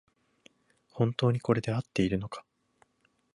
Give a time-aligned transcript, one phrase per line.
[0.93, 2.43] 本当にこれであっているのか